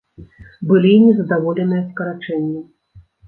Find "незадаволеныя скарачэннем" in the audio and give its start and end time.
1.07-2.65